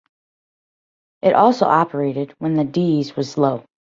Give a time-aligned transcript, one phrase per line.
[1.21, 3.65] It also operated when the Dieze was low.